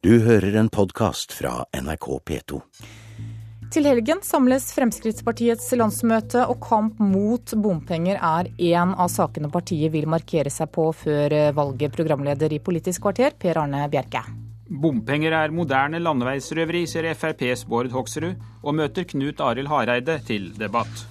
Du 0.00 0.14
hører 0.24 0.54
en 0.56 0.68
podkast 0.72 1.34
fra 1.36 1.66
NRK 1.76 2.06
P2. 2.24 2.58
Til 3.68 3.84
helgen 3.84 4.22
samles 4.24 4.70
Fremskrittspartiets 4.72 5.66
landsmøte, 5.76 6.46
og 6.48 6.56
kamp 6.64 7.02
mot 7.04 7.52
bompenger 7.60 8.16
er 8.16 8.48
en 8.70 8.94
av 8.96 9.10
sakene 9.12 9.50
partiet 9.52 9.92
vil 9.92 10.08
markere 10.08 10.48
seg 10.48 10.72
på 10.72 10.86
før 11.02 11.36
valget, 11.52 11.92
programleder 11.92 12.56
i 12.56 12.62
Politisk 12.64 13.04
kvarter, 13.04 13.36
Per 13.36 13.60
Arne 13.60 13.84
Bjerke. 13.92 14.24
Bompenger 14.72 15.36
er 15.36 15.52
moderne 15.52 16.00
landeveisrøveri, 16.00 16.86
sier 16.88 17.12
FrPs 17.12 17.68
Bård 17.68 17.92
Hoksrud, 17.92 18.40
og 18.64 18.80
møter 18.80 19.04
Knut 19.04 19.44
Arild 19.44 19.68
Hareide 19.68 20.16
til 20.24 20.48
debatt. 20.56 21.04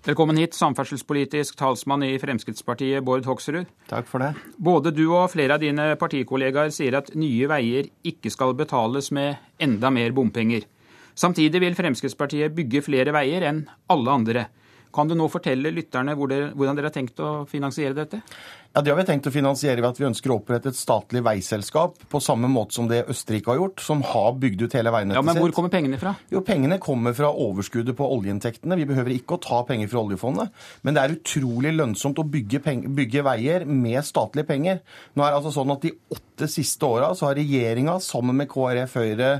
Velkommen 0.00 0.38
hit, 0.40 0.54
samferdselspolitisk 0.56 1.58
talsmann 1.60 2.00
i 2.06 2.14
Fremskrittspartiet, 2.16 3.02
Bård 3.04 3.26
Hoksrud. 3.28 3.66
Takk 3.90 4.06
for 4.08 4.24
det. 4.24 4.30
Både 4.56 4.94
du 4.96 5.02
og 5.10 5.26
flere 5.28 5.58
av 5.58 5.60
dine 5.60 5.90
partikollegaer 6.00 6.70
sier 6.72 6.96
at 6.96 7.10
nye 7.20 7.44
veier 7.50 7.90
ikke 8.08 8.32
skal 8.32 8.54
betales 8.56 9.10
med 9.12 9.36
enda 9.60 9.90
mer 9.92 10.14
bompenger. 10.16 10.64
Samtidig 11.12 11.60
vil 11.60 11.76
Fremskrittspartiet 11.76 12.56
bygge 12.56 12.80
flere 12.86 13.12
veier 13.12 13.44
enn 13.50 13.60
alle 13.92 14.14
andre. 14.16 14.46
Kan 14.94 15.10
du 15.10 15.14
nå 15.14 15.28
fortelle 15.30 15.70
lytterne 15.74 16.16
hvordan 16.18 16.78
dere 16.78 16.88
har 16.90 16.94
tenkt 16.94 17.20
å 17.22 17.44
finansiere 17.50 17.94
dette? 17.94 18.22
Ja, 18.70 18.80
Det 18.82 18.92
har 18.92 18.98
vi 19.00 19.04
tenkt 19.08 19.26
å 19.26 19.32
finansiere 19.34 19.82
ved 19.82 19.88
at 19.88 19.98
vi 19.98 20.06
ønsker 20.06 20.30
å 20.30 20.36
opprette 20.38 20.70
et 20.70 20.78
statlig 20.78 21.24
veiselskap, 21.26 21.96
på 22.10 22.20
samme 22.22 22.46
måte 22.50 22.76
som 22.76 22.86
det 22.90 23.00
Østerrike 23.10 23.50
har 23.50 23.58
gjort, 23.58 23.82
som 23.82 24.02
har 24.06 24.36
bygd 24.38 24.62
ut 24.62 24.76
hele 24.78 24.92
veinettet 24.94 25.16
sitt. 25.16 25.18
Ja, 25.18 25.26
Men 25.26 25.42
hvor 25.42 25.54
kommer 25.56 25.72
pengene 25.72 25.98
fra? 25.98 26.14
Jo, 26.30 26.42
Pengene 26.46 26.78
kommer 26.78 27.14
fra 27.18 27.32
overskuddet 27.34 27.98
på 27.98 28.06
oljeinntektene. 28.06 28.78
Vi 28.78 28.86
behøver 28.86 29.14
ikke 29.16 29.38
å 29.38 29.42
ta 29.42 29.62
penger 29.66 29.90
fra 29.90 30.04
oljefondet. 30.04 30.54
Men 30.86 30.94
det 30.94 31.02
er 31.02 31.16
utrolig 31.16 31.74
lønnsomt 31.74 32.22
å 32.22 32.26
bygge, 32.30 32.62
bygge 32.94 33.26
veier 33.26 33.66
med 33.66 34.06
statlige 34.06 34.46
penger. 34.46 34.82
Nå 35.14 35.26
er 35.26 35.32
det 35.32 35.40
altså 35.40 35.54
sånn 35.58 35.74
at 35.74 35.82
De 35.82 35.94
åtte 36.14 36.46
siste 36.50 36.86
åra 36.86 37.10
har 37.10 37.34
regjeringa 37.34 37.98
sammen 38.00 38.38
med 38.38 38.48
KrF, 38.50 38.94
Høyre, 38.94 39.32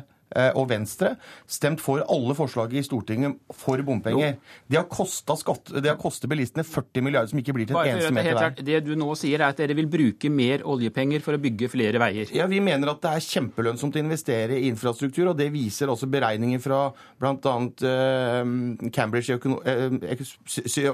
og 0.54 0.68
Venstre 0.70 1.14
stemt 1.50 1.80
for 1.82 2.04
alle 2.06 2.36
forslag 2.38 2.74
i 2.78 2.82
Stortinget 2.86 3.38
for 3.56 3.80
bompenger. 3.86 4.36
Det 4.70 4.78
har 4.78 4.86
kostet 4.90 6.28
bilistene 6.30 6.64
40 6.66 7.04
milliarder 7.04 7.32
som 7.32 7.40
ikke 7.40 7.54
blir 7.56 7.68
til 7.68 7.78
en 7.78 7.90
eneste 7.96 8.14
meter 8.14 8.38
vei. 8.38 8.66
Det 8.70 8.80
du 8.86 8.92
nå 8.98 9.10
sier 9.18 9.40
er 9.40 9.50
at 9.50 9.60
dere 9.60 9.76
vil 9.78 9.88
bruke 9.90 10.30
mer 10.32 10.64
oljepenger 10.68 11.24
for 11.24 11.36
å 11.36 11.42
bygge 11.42 11.70
flere 11.72 12.00
veier? 12.02 12.30
Ja, 12.36 12.46
Vi 12.50 12.60
mener 12.62 12.92
at 12.92 13.02
det 13.02 13.12
er 13.16 13.26
kjempelønnsomt 13.26 13.96
å 13.96 14.02
investere 14.02 14.58
i 14.58 14.68
infrastruktur, 14.70 15.30
og 15.32 15.38
det 15.38 15.50
viser 15.54 15.90
også 15.92 16.08
beregninger 16.10 16.62
fra 16.62 16.80
bl.a. 17.20 17.54
Uh, 17.80 18.90
Cambridge 18.94 19.34
eh, 19.34 19.38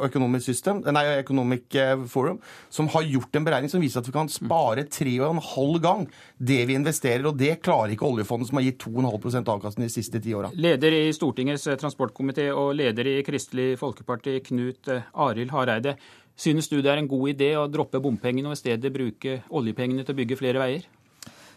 Economic, 0.07 0.45
System, 0.47 0.83
nei, 0.95 1.05
Economic 1.21 1.75
eh, 1.79 1.95
Forum, 2.11 2.41
som 2.73 2.91
har 2.95 3.07
gjort 3.07 3.37
en 3.37 3.47
beregning 3.47 3.73
som 3.73 3.83
viser 3.83 4.03
at 4.03 4.09
vi 4.09 4.15
kan 4.17 4.31
spare 4.33 4.87
tre 4.91 5.17
og 5.21 5.37
en 5.37 5.43
halv 5.53 5.81
gang 5.85 6.07
det 6.37 6.63
vi 6.69 6.77
investerer, 6.79 7.27
og 7.29 7.39
det 7.41 7.59
klarer 7.65 7.95
ikke 7.95 8.09
oljefondet, 8.09 8.51
som 8.51 8.61
har 8.61 8.67
gitt 8.69 8.83
2,5 8.85 9.26
avkastning 9.35 9.87
de 9.87 9.93
siste 9.93 10.21
ti 10.23 10.35
åra. 10.35 10.51
Leder 10.55 10.93
i 10.93 11.13
Stortingets 11.15 11.67
eh, 11.67 11.79
transportkomité 11.81 12.51
og 12.55 12.75
leder 12.77 13.07
i 13.07 13.23
Kristelig 13.27 13.79
Folkeparti, 13.81 14.39
Knut 14.47 14.89
eh, 14.93 15.09
Arild 15.15 15.51
Hareide. 15.51 15.97
Synes 16.37 16.69
du 16.69 16.81
det 16.83 16.93
er 16.93 17.01
en 17.01 17.09
god 17.09 17.33
idé 17.33 17.55
å 17.57 17.67
droppe 17.69 18.01
bompengene 18.03 18.51
og 18.51 18.57
i 18.57 18.61
stedet 18.61 18.93
bruke 18.93 19.41
oljepengene 19.49 20.05
til 20.05 20.15
å 20.15 20.19
bygge 20.21 20.39
flere 20.39 20.61
veier? 20.61 20.85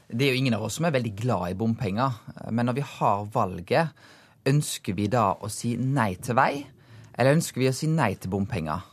Det 0.09 0.25
er 0.25 0.33
jo 0.33 0.41
ingen 0.41 0.55
av 0.57 0.63
oss 0.65 0.79
som 0.79 0.87
er 0.87 0.95
veldig 0.95 1.13
glad 1.19 1.51
i 1.51 1.57
bompenger. 1.59 2.15
Men 2.49 2.69
når 2.69 2.79
vi 2.79 2.85
har 2.95 3.27
valget, 3.33 3.91
ønsker 4.49 4.95
vi 4.97 5.09
da 5.11 5.33
å 5.35 5.51
si 5.51 5.75
nei 5.77 6.15
til 6.17 6.39
vei, 6.39 6.63
eller 7.13 7.35
ønsker 7.37 7.61
vi 7.61 7.69
å 7.69 7.75
si 7.75 7.91
nei 7.91 8.15
til 8.15 8.31
bompenger? 8.33 8.87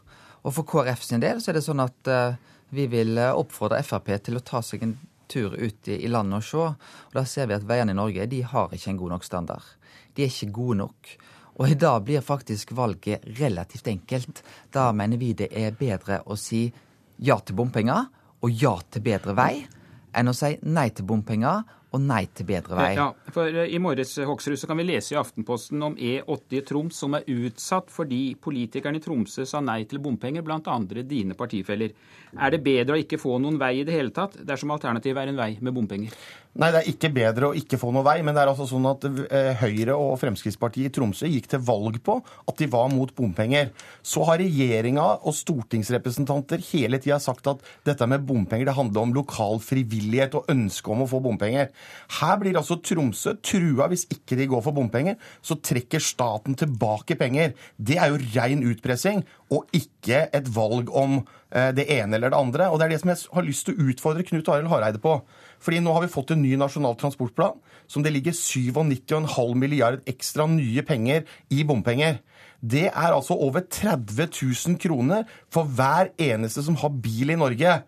Og 0.45 0.53
for 0.59 0.69
KrF 0.69 1.07
sin 1.07 1.23
del 1.23 1.41
så 1.41 1.53
er 1.53 1.59
det 1.59 1.65
sånn 1.65 1.81
at 1.87 2.11
eh, 2.11 2.37
vi 2.77 2.91
vil 2.91 3.17
oppfordre 3.31 3.81
Frp 3.87 4.11
til 4.27 4.37
å 4.37 4.45
ta 4.45 4.61
seg 4.63 4.85
en 4.85 4.99
tur 5.29 5.55
ut 5.55 5.89
i, 5.89 6.09
landet 6.09 6.41
og 6.41 6.45
se. 6.45 6.67
Og 7.11 7.15
Da 7.15 7.25
ser 7.25 7.47
vi 7.47 7.57
at 7.57 7.67
veiene 7.69 7.95
i 7.95 7.99
Norge 7.99 8.27
de 8.27 8.43
har 8.43 8.73
ikke 8.73 8.91
en 8.91 9.01
god 9.01 9.17
nok 9.17 9.25
standard. 9.25 9.65
De 10.15 10.25
er 10.25 10.33
ikke 10.33 10.53
gode 10.53 10.79
nok. 10.79 11.17
Og 11.57 11.71
i 11.71 11.79
dag 11.81 12.03
blir 12.05 12.21
faktisk 12.21 12.75
valget 12.77 13.25
relativt 13.41 13.89
enkelt. 13.89 14.43
Da 14.73 14.93
mener 14.93 15.17
vi 15.17 15.33
det 15.33 15.49
er 15.53 15.77
bedre 15.77 16.21
å 16.27 16.37
si 16.37 16.67
ja 17.19 17.39
til 17.41 17.57
bompenger 17.57 18.11
og 18.43 18.51
ja 18.53 18.75
til 18.91 19.03
bedre 19.03 19.33
vei, 19.37 19.65
enn 20.13 20.29
å 20.29 20.37
si 20.37 20.53
nei 20.63 20.91
til 20.93 21.07
bompenger 21.09 21.65
og 21.97 22.05
nei 22.05 22.23
til 22.37 22.49
bedre 22.49 22.77
vei. 22.79 22.91
Ja, 22.99 23.09
for 23.35 23.51
eh, 23.51 23.73
I 23.75 23.81
morges 23.83 24.15
Hoksrud, 24.29 24.59
så 24.61 24.69
kan 24.71 24.81
vi 24.81 24.87
lese 24.89 25.15
i 25.15 25.21
Aftenposten 25.21 25.83
om 25.83 25.97
E80 25.97 26.59
i 26.61 26.65
Troms 26.69 27.03
som 27.03 27.17
er 27.19 27.27
utsatt 27.33 27.93
fordi 27.93 28.21
politikerne 28.43 29.01
i 29.01 29.05
Tromsø 29.05 29.47
sa 29.49 29.63
nei 29.65 29.83
til 29.89 30.03
bompenger, 30.05 30.45
andre 30.47 31.03
dine 31.07 31.37
partifeller. 31.39 31.95
Er 32.37 32.53
det 32.53 32.65
bedre 32.65 32.97
å 32.97 33.01
ikke 33.01 33.21
få 33.21 33.39
noen 33.43 33.59
vei 33.61 33.79
i 33.81 33.87
det 33.87 33.95
hele 33.97 34.15
tatt, 34.15 34.37
dersom 34.47 34.75
alternativet 34.75 35.23
er 35.23 35.33
en 35.33 35.41
vei 35.41 35.53
med 35.61 35.75
bompenger? 35.77 36.17
Nei, 36.57 36.71
det 36.73 36.79
er 36.81 36.87
ikke 36.89 37.11
bedre 37.13 37.49
å 37.51 37.57
ikke 37.59 37.77
få 37.77 37.91
noe 37.93 38.05
vei, 38.07 38.23
men 38.25 38.33
det 38.33 38.41
er 38.41 38.49
altså 38.49 38.65
sånn 38.71 38.87
at 38.89 39.03
eh, 39.05 39.51
Høyre 39.61 39.93
og 40.01 40.15
Fremskrittspartiet 40.23 40.89
i 40.89 40.93
Tromsø 40.95 41.29
gikk 41.29 41.51
til 41.53 41.61
valg 41.61 41.99
på 42.05 42.15
at 42.25 42.57
de 42.57 42.69
var 42.73 42.89
mot 42.95 43.13
bompenger. 43.19 43.75
Så 44.01 44.25
har 44.25 44.41
regjeringa 44.41 45.05
og 45.19 45.37
stortingsrepresentanter 45.37 46.65
hele 46.71 46.97
tida 47.03 47.19
sagt 47.21 47.51
at 47.53 47.61
dette 47.85 48.09
med 48.09 48.25
bompenger 48.25 48.71
det 48.71 48.77
handler 48.79 49.05
om 49.05 49.13
lokal 49.19 49.61
frivillighet 49.61 50.39
og 50.41 50.49
ønske 50.55 50.95
om 50.95 51.05
å 51.05 51.11
få 51.11 51.21
bompenger. 51.27 51.69
Her 52.23 52.41
blir 52.41 52.57
altså 52.57 52.81
Tromsø 52.81 53.37
trua 53.45 53.91
hvis 53.93 54.07
ikke 54.17 54.41
de 54.41 54.49
går 54.49 54.65
for 54.65 54.77
bompenger. 54.81 55.21
Så 55.45 55.59
trekker 55.61 56.01
staten 56.01 56.57
tilbake 56.57 57.19
penger. 57.21 57.53
Det 57.77 58.01
er 58.01 58.15
jo 58.15 58.23
rein 58.33 58.65
utpressing 58.65 59.27
og 59.53 59.67
ikke 59.77 60.25
et 60.35 60.49
valg 60.55 60.91
om 60.97 61.21
eh, 61.55 61.71
det 61.77 61.87
ene 61.93 62.19
eller 62.19 62.33
det 62.33 62.39
andre. 62.39 62.69
Og 62.71 62.79
det 62.79 62.87
er 62.87 62.95
det 62.95 63.01
som 63.03 63.13
jeg 63.13 63.27
har 63.37 63.47
lyst 63.47 63.69
til 63.69 63.77
å 63.77 63.91
utfordre 63.93 64.27
Knut 64.27 64.49
Arild 64.51 64.71
Hareide 64.73 65.03
på. 65.03 65.19
Fordi 65.63 65.81
nå 65.83 65.95
har 65.95 66.05
vi 66.05 66.13
fått 66.13 66.33
en 66.35 66.43
ny 66.43 66.57
nasjonal 66.61 66.97
transportplan 67.01 67.61
som 67.91 68.03
det 68.03 68.13
ligger 68.15 68.35
97,5 68.35 69.55
milliard 69.59 70.03
ekstra 70.11 70.49
nye 70.51 70.83
penger 70.87 71.27
i 71.55 71.63
bompenger. 71.67 72.19
Det 72.61 72.89
er 72.89 73.13
altså 73.13 73.37
over 73.39 73.63
30 73.63 74.33
000 74.33 74.81
kroner 74.83 75.27
for 75.53 75.69
hver 75.69 76.11
eneste 76.19 76.65
som 76.67 76.79
har 76.81 76.95
bil 77.05 77.31
i 77.31 77.39
Norge. 77.39 77.79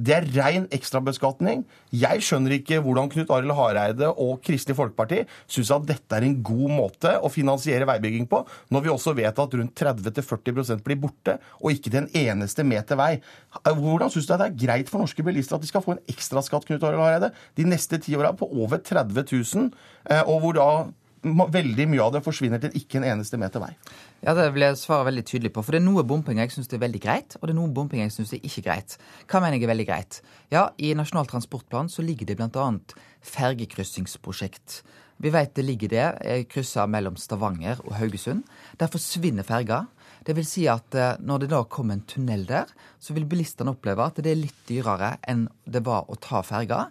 Det 0.00 0.14
er 0.16 0.26
rein 0.34 0.64
ekstrabeskatning. 0.72 1.64
Jeg 1.92 2.22
skjønner 2.24 2.54
ikke 2.56 2.78
hvordan 2.82 3.10
Knut 3.12 3.32
Arild 3.34 3.52
Hareide 3.56 4.08
og 4.10 4.40
Kristelig 4.44 4.76
Folkeparti 4.78 5.20
syns 5.50 5.72
at 5.74 5.84
dette 5.90 6.16
er 6.16 6.24
en 6.26 6.38
god 6.44 6.72
måte 6.72 7.12
å 7.20 7.30
finansiere 7.32 7.86
veibygging 7.88 8.24
på, 8.30 8.40
når 8.72 8.86
vi 8.86 8.92
også 8.92 9.14
vet 9.18 9.42
at 9.44 9.58
rundt 9.58 9.76
30-40% 9.76 10.82
blir 10.86 11.00
borte, 11.02 11.36
og 11.60 11.74
ikke 11.74 11.92
til 11.92 12.00
en 12.02 12.10
eneste 12.22 12.64
meter 12.64 12.98
vei. 12.98 13.12
Hvordan 13.68 14.12
syns 14.12 14.30
du 14.30 14.32
det 14.32 14.48
er 14.48 14.58
greit 14.64 14.90
for 14.90 15.04
norske 15.04 15.26
bilister 15.26 15.58
at 15.58 15.64
de 15.64 15.68
skal 15.68 15.84
få 15.84 15.96
en 15.96 16.04
ekstraskatt 16.10 16.66
Knut 16.70 16.88
Arild 16.88 17.04
Hareide, 17.04 17.32
de 17.58 17.68
neste 17.68 18.00
ti 18.00 18.16
åra 18.16 18.32
på 18.36 18.48
over 18.48 18.80
30 18.80 19.28
000, 19.28 19.70
eh, 20.08 20.24
og 20.24 20.40
hvor 20.40 20.56
da 20.56 20.68
veldig 21.22 21.86
mye 21.90 22.02
av 22.02 22.16
det 22.16 22.22
forsvinner 22.24 22.60
til 22.62 22.74
ikke 22.78 22.98
en 22.98 23.06
eneste 23.12 23.38
meter 23.38 23.62
vei. 23.62 23.70
Ja, 24.22 24.34
Det 24.34 24.48
vil 24.54 24.62
jeg 24.66 24.78
svare 24.80 25.06
veldig 25.10 25.24
tydelig 25.24 25.52
på. 25.52 25.62
For 25.62 25.72
det 25.72 25.82
er 25.82 25.86
noe 25.86 26.02
bompenger 26.02 26.46
jeg 26.46 26.54
syns 26.56 26.72
er 26.72 26.82
veldig 26.82 27.00
greit, 27.02 27.36
og 27.40 27.46
det 27.46 27.54
er 27.54 27.60
noe 27.60 27.72
bompenger 27.74 28.08
jeg 28.08 28.16
syns 28.16 28.32
er 28.32 28.42
ikke 28.42 28.64
greit. 28.66 28.98
Hva 29.26 29.40
mener 29.40 29.58
jeg 29.58 29.64
er 29.64 29.72
veldig 29.72 29.86
greit? 29.86 30.20
Ja, 30.50 30.70
i 30.78 30.94
Nasjonal 30.94 31.30
transportplan 31.30 31.88
så 31.88 32.02
ligger 32.02 32.26
det 32.26 32.36
bl.a. 32.36 32.66
fergekryssingsprosjekt. 33.22 34.82
Vi 35.22 35.30
vet 35.30 35.54
det 35.54 35.62
ligger 35.62 35.88
det 35.92 36.46
kryssa 36.50 36.88
mellom 36.90 37.16
Stavanger 37.20 37.78
og 37.86 37.94
Haugesund. 37.94 38.42
Der 38.78 38.90
forsvinner 38.90 39.46
ferga. 39.46 39.84
Det 40.26 40.34
vil 40.38 40.46
si 40.46 40.68
at 40.70 40.94
eh, 40.94 41.16
når 41.18 41.44
det 41.44 41.50
da 41.50 41.62
kommer 41.66 41.98
en 41.98 42.06
tunnel 42.06 42.44
der, 42.46 42.70
så 43.02 43.14
vil 43.14 43.26
bilistene 43.26 43.74
oppleve 43.74 44.06
at 44.06 44.20
det 44.22 44.30
er 44.32 44.38
litt 44.38 44.60
dyrere 44.68 45.16
enn 45.28 45.48
det 45.66 45.82
var 45.86 46.06
å 46.10 46.18
ta 46.22 46.42
ferga, 46.46 46.84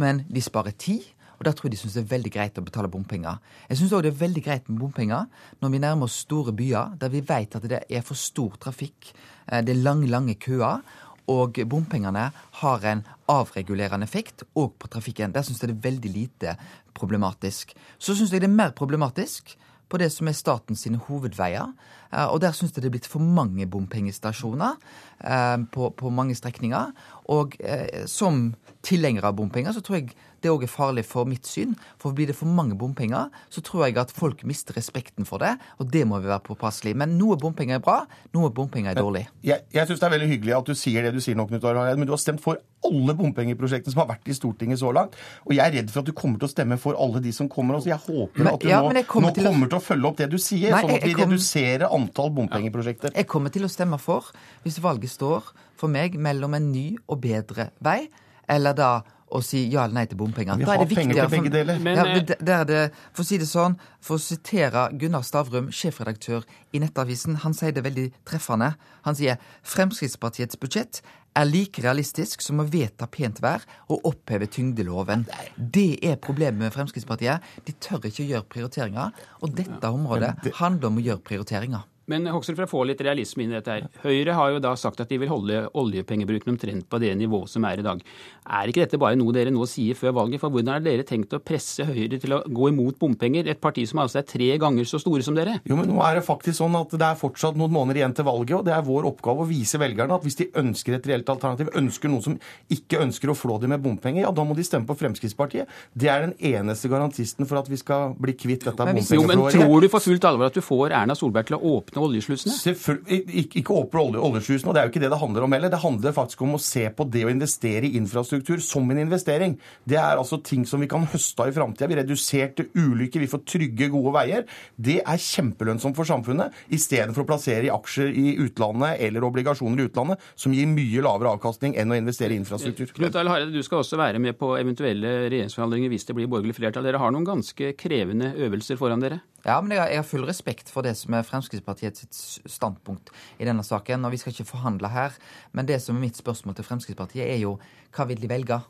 men 0.00 0.24
de 0.28 0.42
sparer 0.44 0.76
tid. 0.76 1.06
Og 1.38 1.44
Da 1.44 1.52
tror 1.52 1.68
jeg 1.68 1.74
de 1.74 1.80
syns 1.82 1.96
det 1.98 2.04
er 2.04 2.12
veldig 2.16 2.32
greit 2.32 2.58
å 2.58 2.64
betale 2.64 2.90
bompenger. 2.90 3.38
Jeg 3.68 3.78
syns 3.78 3.92
òg 3.92 4.04
det 4.04 4.12
er 4.14 4.22
veldig 4.22 4.44
greit 4.44 4.68
med 4.68 4.80
bompenger 4.80 5.26
når 5.60 5.72
vi 5.72 5.82
nærmer 5.82 6.08
oss 6.08 6.20
store 6.24 6.52
byer 6.52 6.94
der 7.00 7.12
vi 7.12 7.24
vet 7.24 7.56
at 7.56 7.66
det 7.68 7.82
er 7.88 8.02
for 8.06 8.14
stor 8.14 8.56
trafikk, 8.60 9.12
eh, 9.48 9.62
det 9.62 9.74
er 9.74 9.82
lange, 9.82 10.06
lange 10.06 10.34
køer. 10.34 10.82
Og 11.26 11.56
bompengene 11.64 12.30
har 12.60 12.82
en 12.84 13.00
avregulerende 13.32 14.04
effekt 14.04 14.42
òg 14.54 14.74
på 14.76 14.90
trafikken. 14.92 15.32
Der 15.32 15.42
syns 15.42 15.62
jeg 15.62 15.70
det 15.70 15.78
er 15.78 15.90
veldig 15.90 16.10
lite 16.12 16.56
problematisk. 16.92 17.72
Så 17.98 18.12
syns 18.14 18.32
jeg 18.32 18.44
det 18.44 18.50
er 18.50 18.58
mer 18.58 18.74
problematisk 18.76 19.56
på 19.88 20.00
det 20.00 20.10
som 20.12 20.28
er 20.28 20.36
statens 20.36 20.84
sine 20.84 21.00
hovedveier. 21.06 21.72
Eh, 22.12 22.26
og 22.26 22.40
der 22.42 22.54
syns 22.56 22.74
jeg 22.74 22.82
det 22.82 22.90
er 22.90 22.96
blitt 22.96 23.10
for 23.10 23.22
mange 23.22 23.66
bompengestasjoner 23.70 24.76
eh, 25.24 25.58
på, 25.72 25.90
på 25.96 26.12
mange 26.12 26.36
strekninger. 26.38 26.92
Og 27.32 27.56
eh, 27.60 28.04
som 28.10 28.54
tilhenger 28.84 29.24
av 29.24 29.36
bompenger, 29.38 29.72
så 29.72 29.80
tror 29.80 29.96
jeg 29.96 30.10
det 30.44 30.50
òg 30.52 30.66
er 30.66 30.68
farlig 30.68 31.06
for 31.08 31.24
mitt 31.24 31.46
syn. 31.48 31.70
For 31.96 32.12
blir 32.12 32.28
det 32.28 32.34
for 32.36 32.44
mange 32.52 32.76
bompenger, 32.76 33.30
så 33.48 33.62
tror 33.64 33.86
jeg 33.86 33.96
at 33.96 34.10
folk 34.12 34.42
mister 34.44 34.76
respekten 34.76 35.24
for 35.24 35.40
det, 35.40 35.54
og 35.80 35.88
det 35.88 36.02
må 36.06 36.18
vi 36.20 36.28
være 36.28 36.44
påpasselige. 36.44 36.98
Men 37.00 37.14
noe 37.16 37.38
bompenger 37.40 37.78
er 37.78 37.84
bra, 37.84 38.02
noe 38.36 38.50
bompenger 38.52 38.92
er 38.92 39.00
dårlig. 39.00 39.22
Jeg, 39.40 39.64
jeg 39.72 39.88
syns 39.88 40.02
det 40.02 40.08
er 40.10 40.14
veldig 40.18 40.28
hyggelig 40.34 40.56
at 40.58 40.68
du 40.68 40.74
sier 40.76 41.06
det 41.08 41.14
du 41.16 41.20
sier 41.24 41.38
nå, 41.38 41.46
Knut 41.48 41.64
Arild 41.64 41.96
men 42.02 42.10
du 42.10 42.12
har 42.12 42.20
stemt 42.20 42.44
for 42.44 42.60
alle 42.84 43.14
bompengeprosjektene 43.16 43.94
som 43.94 44.02
har 44.04 44.10
vært 44.12 44.28
i 44.28 44.36
Stortinget 44.36 44.82
så 44.82 44.92
langt. 44.92 45.16
Og 45.48 45.56
jeg 45.56 45.64
er 45.64 45.78
redd 45.78 45.88
for 45.94 46.04
at 46.04 46.10
du 46.10 46.12
kommer 46.12 46.36
til 46.42 46.50
å 46.50 46.52
stemme 46.52 46.76
for 46.82 47.00
alle 47.00 47.24
de 47.24 47.32
som 47.32 47.48
kommer. 47.48 47.80
Så 47.80 47.88
jeg 47.88 48.02
håper 48.04 48.44
Men- 48.44 48.52
at 48.52 48.60
du 48.60 48.68
ja, 48.68 48.82
nå, 48.84 49.04
kommer 49.08 49.32
nå 49.32 49.34
til 49.40 49.48
kommer 49.48 49.72
til 49.72 49.80
å 49.80 49.84
følge 49.88 50.10
opp 50.12 50.20
det 50.20 50.28
du 50.28 50.36
sier, 50.36 50.76
Nei, 50.76 50.82
sånn 50.84 50.96
at 50.98 51.08
vi 51.08 51.14
kom- 51.16 51.32
reduserer 51.32 51.88
antall 51.88 52.28
bompengeprosjekter. 52.36 53.16
Jeg 53.16 53.26
kommer 53.32 53.48
til 53.48 53.64
å 53.64 53.72
stemme 53.72 53.96
for, 53.98 54.28
hvis 54.66 54.76
valget 54.84 55.08
står 55.16 55.54
for 55.76 55.88
meg 55.88 56.14
mellom 56.18 56.54
en 56.54 56.70
ny 56.72 56.96
og 57.08 57.20
bedre 57.20 57.70
vei, 57.82 58.08
eller 58.48 58.72
da 58.74 59.02
å 59.34 59.40
si 59.42 59.64
ja 59.72 59.82
eller 59.84 59.94
nei 59.94 60.04
til 60.06 60.18
bompenger. 60.20 60.56
Vi 60.60 60.64
Da 60.64 60.72
er 60.74 60.76
har 60.78 60.84
det 60.84 60.94
penger 60.94 61.14
viktigere 61.14 61.28
til 61.28 61.40
begge 61.40 61.50
for- 61.50 61.56
deler. 61.58 61.78
Men, 61.82 61.96
ja, 61.96 62.04
eh, 62.04 62.20
det- 62.22 62.66
det, 62.66 62.92
For 63.12 63.22
å 63.22 63.26
si 63.26 63.38
det 63.38 63.46
sånn, 63.48 63.76
for 64.00 64.16
å 64.16 64.20
sitere 64.20 64.96
Gunnar 64.98 65.22
Stavrum, 65.22 65.68
sjefredaktør 65.72 66.44
i 66.72 66.78
Nettavisen, 66.78 67.36
han 67.38 67.52
sier 67.52 67.72
det 67.72 67.82
veldig 67.82 68.12
treffende. 68.24 68.76
Han 69.02 69.14
sier 69.14 69.36
Fremskrittspartiets 69.64 70.56
budsjett 70.56 71.00
er 71.34 71.44
like 71.46 71.82
realistisk 71.82 72.40
som 72.42 72.60
å 72.62 72.68
vedta 72.70 73.08
pent 73.10 73.40
vær 73.40 73.62
og 73.90 74.02
oppheve 74.04 74.46
tyngdeloven. 74.46 75.26
Det 75.58 75.98
er 76.04 76.14
problemet 76.16 76.58
med 76.58 76.72
Fremskrittspartiet. 76.72 77.40
De 77.64 77.72
tør 77.72 77.98
ikke 78.04 78.22
å 78.24 78.28
gjøre 78.30 78.44
prioriteringer. 78.48 79.12
Og 79.42 79.54
dette 79.56 79.82
området 79.90 80.52
handler 80.60 80.86
om 80.86 80.98
å 80.98 81.02
gjøre 81.04 81.22
prioriteringer. 81.24 81.82
Men 82.10 82.26
Hoksrud, 82.28 82.56
for 82.58 82.66
å 82.66 82.70
få 82.70 82.82
litt 82.88 83.00
realisme 83.04 83.44
inn 83.44 83.52
i 83.52 83.56
dette 83.56 83.72
her. 83.72 83.86
Høyre 84.02 84.34
har 84.36 84.52
jo 84.52 84.62
da 84.62 84.74
sagt 84.76 85.00
at 85.00 85.08
de 85.08 85.18
vil 85.22 85.30
holde 85.30 85.62
oljepengebruken 85.72 86.52
omtrent 86.52 86.86
på 86.90 87.00
det 87.00 87.14
nivået 87.16 87.52
som 87.52 87.64
er 87.64 87.80
i 87.80 87.86
dag. 87.86 88.02
Er 88.44 88.68
ikke 88.68 88.84
dette 88.84 89.00
bare 89.00 89.16
noe 89.16 89.32
dere 89.32 89.52
nå 89.54 89.64
sier 89.70 89.96
før 89.96 90.12
valget? 90.18 90.42
For 90.42 90.52
hvordan 90.52 90.74
har 90.74 90.84
dere 90.84 91.06
tenkt 91.08 91.32
å 91.32 91.40
presse 91.40 91.86
Høyre 91.88 92.18
til 92.20 92.36
å 92.36 92.42
gå 92.44 92.68
imot 92.72 92.98
bompenger? 93.00 93.48
Et 93.48 93.60
parti 93.60 93.86
som 93.88 94.02
altså 94.04 94.20
er 94.20 94.28
tre 94.28 94.50
ganger 94.60 94.88
så 94.88 95.00
store 95.00 95.24
som 95.24 95.36
dere? 95.36 95.56
Jo, 95.64 95.78
men 95.78 95.88
nå 95.88 96.00
er 96.04 96.18
det 96.18 96.26
faktisk 96.26 96.58
sånn 96.60 96.76
at 96.76 96.92
det 96.92 97.08
er 97.08 97.20
fortsatt 97.20 97.56
noen 97.60 97.72
måneder 97.72 98.02
igjen 98.02 98.16
til 98.18 98.28
valget, 98.28 98.56
og 98.58 98.68
det 98.68 98.76
er 98.76 98.84
vår 98.84 99.08
oppgave 99.08 99.44
å 99.44 99.48
vise 99.48 99.80
velgerne 99.80 100.18
at 100.18 100.26
hvis 100.26 100.38
de 100.42 100.50
ønsker 100.60 100.98
et 100.98 101.08
reelt 101.08 101.32
alternativ, 101.32 101.72
ønsker 101.80 102.12
noen 102.12 102.26
som 102.26 102.36
ikke 102.72 103.00
ønsker 103.04 103.32
å 103.32 103.38
flå 103.38 103.56
dem 103.62 103.72
med 103.72 103.82
bompenger, 103.84 104.26
ja, 104.26 104.32
da 104.34 104.44
må 104.44 104.56
de 104.56 104.66
stemme 104.66 104.88
på 104.88 104.96
Fremskrittspartiet. 105.00 105.70
Det 105.96 106.10
er 106.12 106.28
den 106.28 106.36
eneste 106.52 106.90
garantisten 106.92 107.48
for 107.48 107.62
at 107.62 107.70
vi 107.70 107.80
skal 107.80 108.12
bli 108.20 108.36
kvitt 108.36 108.68
dette 108.68 108.88
Men 108.90 109.00
Jo, 109.04 109.24
men 109.28 109.40
tror 109.48 109.80
du 109.80 109.88
for 109.92 110.04
fullt 110.04 110.28
alvor 110.28 110.50
at 110.50 110.56
du 110.56 110.62
får 110.64 110.92
Erna 110.92 111.16
Solberg 111.16 111.48
til 111.48 111.58
å 111.58 111.74
åpne 111.78 111.93
oljeslusene? 112.00 112.52
Selvfølgelig- 112.54 113.34
Ikke, 113.44 113.58
ikke 113.60 113.74
åpne 113.74 114.00
olje, 114.00 114.20
oljeslusene, 114.20 114.68
og 114.68 114.74
det 114.74 114.80
er 114.80 114.86
jo 114.86 114.92
ikke 114.92 115.00
det 115.04 115.10
det 115.10 115.20
handler 115.20 115.42
om 115.44 115.52
heller. 115.52 115.68
Det 115.70 115.80
handler 115.82 116.12
faktisk 116.12 116.42
om 116.42 116.54
å 116.54 116.60
se 116.60 116.88
på 116.90 117.10
det 117.10 117.24
å 117.24 117.30
investere 117.30 117.84
i 117.84 117.96
infrastruktur 117.96 118.60
som 118.60 118.90
en 118.90 118.98
investering. 118.98 119.58
Det 119.86 119.96
er 119.96 120.16
altså 120.16 120.42
ting 120.42 120.64
som 120.66 120.80
vi 120.80 120.86
kan 120.86 121.06
høste 121.06 121.40
av 121.40 121.48
i 121.48 121.52
framtida. 121.52 121.88
Vi 121.88 121.96
reduserte 122.00 122.68
ulykker, 122.74 123.20
vi 123.20 123.26
får 123.26 123.44
trygge, 123.44 123.90
gode 123.90 124.12
veier. 124.14 124.44
Det 124.80 125.00
er 125.04 125.16
kjempelønnsomt 125.16 125.96
for 125.96 126.04
samfunnet, 126.04 126.52
istedenfor 126.70 127.24
å 127.24 127.26
plassere 127.26 127.64
i 127.66 127.70
aksjer 127.70 128.10
i 128.14 128.36
utlandet 128.38 129.00
eller 129.00 129.20
obligasjoner 129.26 129.80
i 129.80 129.88
utlandet, 129.88 130.18
som 130.36 130.52
gir 130.52 130.66
mye 130.66 131.02
lavere 131.02 131.34
avkastning 131.36 131.76
enn 131.76 131.90
å 131.90 131.98
investere 131.98 132.32
i 132.32 132.40
infrastruktur. 132.40 132.92
Knut 132.94 133.14
Arild 133.14 133.30
Hareide, 133.30 133.52
du 133.52 133.62
skal 133.62 133.82
også 133.82 133.96
være 134.00 134.18
med 134.18 134.38
på 134.38 134.54
eventuelle 134.58 135.28
regjeringsforhandlinger 135.28 135.90
hvis 135.90 136.06
det 136.06 136.16
blir 136.16 136.26
borgerlig 136.30 136.56
flertall. 136.56 136.84
Dere 136.84 136.98
har 136.98 137.10
noen 137.14 137.26
ganske 137.26 137.74
krevende 137.76 138.34
øvelser 138.34 138.76
foran 138.80 139.00
dere. 139.00 139.20
Ja, 139.44 139.58
men 139.60 139.74
jeg 139.74 139.82
har, 139.82 139.90
jeg 139.92 140.00
har 140.00 140.08
full 140.08 140.24
respekt 140.24 140.70
for 140.72 140.86
det 140.86 140.94
som 140.96 141.14
er 141.16 141.26
Fremskrittspartiets 141.28 142.38
standpunkt 142.48 143.12
i 143.36 143.44
denne 143.44 143.64
saken. 143.66 144.06
Og 144.08 144.14
vi 144.14 144.20
skal 144.22 144.32
ikke 144.32 144.48
forhandle 144.48 144.88
her. 144.88 145.16
Men 145.52 145.68
det 145.68 145.82
som 145.84 145.98
er 145.98 146.06
mitt 146.06 146.16
spørsmål 146.16 146.56
til 146.56 146.64
Fremskrittspartiet, 146.64 147.26
er 147.28 147.42
jo 147.42 147.58
hva 147.94 148.08
vil 148.08 148.22
de 148.22 148.30
velge? 148.30 148.60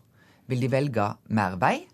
Vil 0.51 0.65
de 0.67 0.73
velge 0.73 1.07
mer 1.33 1.55
vei, 1.63 1.87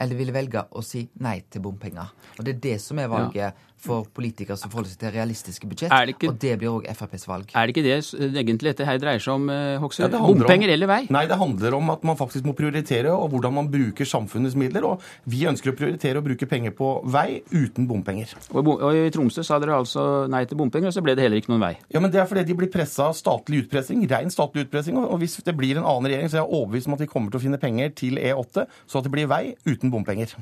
eller 0.00 0.16
ville 0.16 0.32
velge 0.32 0.66
å 0.72 0.82
si 0.84 1.08
nei 1.20 1.42
til 1.50 1.62
bompenger? 1.62 2.10
Og 2.38 2.44
det 2.44 2.56
er 2.56 2.60
det 2.60 2.80
som 2.80 2.98
er 2.98 3.08
valget 3.08 3.54
for 3.84 4.06
politikere 4.16 4.56
som 4.56 4.70
forholder 4.72 4.94
seg 4.94 5.00
til 5.02 5.12
realistiske 5.12 5.68
budsjett. 5.68 5.90
Det 5.92 6.14
ikke- 6.16 6.28
Og 6.30 6.38
det 6.38 6.58
blir 6.58 6.70
òg 6.72 6.86
FrPs 6.88 7.26
valg. 7.28 7.50
Er 7.54 7.66
det 7.66 7.74
ikke 7.76 7.82
det 7.84 8.44
egentlig 8.46 8.72
dette 8.72 8.86
her 8.86 8.98
dreier 8.98 9.18
seg 9.20 9.34
om, 9.34 9.48
Hoksrud? 9.48 10.10
Ja, 10.10 10.18
bompenger 10.18 10.68
om- 10.68 10.72
eller 10.72 10.86
vei? 10.86 11.06
Nei, 11.10 11.26
det 11.26 11.36
handler 11.36 11.74
om 11.74 11.90
at 11.90 12.02
man 12.02 12.16
faktisk 12.16 12.44
må 12.44 12.56
prioritere, 12.56 13.12
og 13.12 13.30
hvordan 13.30 13.52
man 13.52 13.68
bruker 13.68 14.06
samfunnets 14.06 14.54
midler. 14.54 14.84
Og 14.84 15.02
vi 15.26 15.44
ønsker 15.44 15.72
å 15.72 15.76
prioritere 15.76 16.16
å 16.16 16.24
bruke 16.24 16.48
penger 16.48 16.70
på 16.70 17.04
vei 17.04 17.42
uten 17.52 17.86
bompenger. 17.86 18.32
Og 18.54 18.64
i 18.64 18.70
og 18.70 18.94
i 18.94 19.10
Tromsø 19.10 19.44
sa 19.44 19.58
dere 19.58 19.76
altså 19.78 20.28
nei 20.30 20.44
til 20.46 20.56
bompenger, 20.56 20.86
og 20.86 20.94
så 20.94 21.02
ble 21.02 21.14
det 21.14 21.24
heller 21.24 21.40
ikke 21.40 21.50
noen 21.52 21.60
vei. 21.60 21.76
Ja, 21.90 22.00
men 22.00 22.10
Det 22.10 22.20
er 22.22 22.26
fordi 22.26 22.46
de 22.46 22.54
blir 22.54 22.70
pressa 22.70 23.08
av 23.08 23.14
statlig 23.14 23.68
utpressing, 23.68 24.08
ren 24.08 24.30
statlig 24.30 24.66
utpressing. 24.70 24.96
og- 24.96 25.12
Og 25.14 25.20
hvis 25.20 25.42
det 25.44 25.56
blir 25.56 25.76
en 25.76 25.84
annen 25.84 26.10
regjering, 26.10 26.30
så 26.30 26.34
er 26.34 26.46
jeg 26.46 26.50
overbevist 26.52 26.86
om 26.86 26.94
at 26.94 26.98
de 27.00 27.06
kommer 27.06 27.30
til 27.30 27.38
å 27.40 27.42
finne 27.42 27.60
penger 27.60 27.94
til 27.94 28.16
E8, 28.16 28.66
så 28.88 28.96
at 28.98 29.02
det 29.04 29.12
blir 29.12 29.26
vei 29.28 29.54
uten 29.66 29.83
bompenger. 29.92 30.36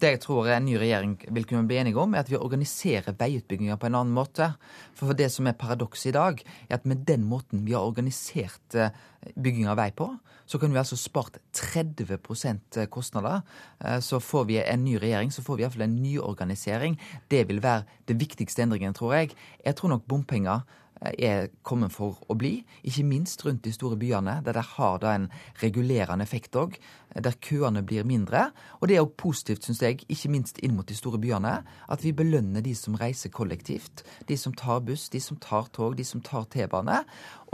Det 0.00 0.14
jeg 0.14 0.20
tror 0.24 0.48
en 0.48 0.64
ny 0.66 0.76
regjering 0.78 1.16
vil 1.34 1.46
kunne 1.46 1.66
bli 1.68 1.78
enige 1.80 1.98
om, 2.00 2.14
er 2.14 2.24
at 2.24 2.30
vi 2.30 2.38
organiserer 2.38 3.16
veiutbygginga 3.18 3.76
på 3.78 3.86
en 3.90 3.98
annen 3.98 4.14
måte. 4.14 4.52
For 4.98 5.14
det 5.14 5.30
som 5.34 5.46
er 5.46 5.58
paradokset 5.58 6.12
i 6.12 6.16
dag, 6.16 6.42
er 6.68 6.78
at 6.78 6.86
med 6.86 7.04
den 7.06 7.26
måten 7.28 7.66
vi 7.66 7.74
har 7.76 7.86
organisert 7.86 8.74
eh, 8.74 8.94
bygging 9.36 9.68
av 9.68 9.78
vei 9.80 9.90
på, 9.94 10.10
så 10.48 10.58
kunne 10.58 10.72
vi 10.72 10.80
altså 10.80 10.96
spart 10.96 11.36
30% 11.52 12.86
kostnader. 12.90 13.42
Eh, 13.84 14.00
Så 14.00 14.20
får 14.20 14.44
vi 14.48 14.58
en 14.62 14.84
ny 14.84 14.96
regjering, 14.96 15.30
så 15.32 15.42
får 15.42 15.56
vi 15.56 15.62
iallfall 15.62 15.82
en 15.82 16.02
nyorganisering. 16.02 16.98
Det 17.28 17.48
vil 17.48 17.62
være 17.62 17.84
det 18.08 18.20
viktigste 18.20 18.62
endringen, 18.62 18.94
tror 18.94 19.14
jeg. 19.14 19.34
Jeg 19.64 19.76
tror 19.76 19.88
nok 19.88 20.06
bompenger 20.08 20.60
eh, 21.02 21.12
er 21.18 21.48
kommet 21.62 21.92
for 21.92 22.16
å 22.28 22.34
bli, 22.34 22.64
ikke 22.82 23.04
minst 23.04 23.44
rundt 23.44 23.64
de 23.64 23.72
store 23.72 23.96
byene, 23.96 24.40
der 24.44 24.56
det 24.56 24.64
har 24.78 25.04
en 25.04 25.28
regulerende 25.62 26.24
effekt 26.24 26.56
òg, 26.56 26.78
der 27.24 27.38
køene 27.42 27.82
blir 27.86 28.06
mindre. 28.08 28.50
Og 28.80 28.88
det 28.88 28.98
er 28.98 29.04
òg 29.04 29.16
positivt, 29.18 29.66
syns 29.66 29.82
jeg, 29.82 30.02
ikke 30.08 30.30
minst 30.32 30.60
inn 30.64 30.76
mot 30.76 30.88
de 30.88 30.96
store 30.96 31.20
byene, 31.22 31.58
at 31.88 32.04
vi 32.04 32.14
belønner 32.16 32.64
de 32.64 32.74
som 32.78 32.96
reiser 32.98 33.32
kollektivt, 33.34 34.04
de 34.28 34.36
som 34.36 34.54
tar 34.54 34.80
buss, 34.86 35.08
de 35.12 35.20
som 35.20 35.38
tar 35.42 35.70
tog, 35.74 35.96
de 35.98 36.06
som 36.06 36.22
tar 36.24 36.48
T-bane, 36.52 37.02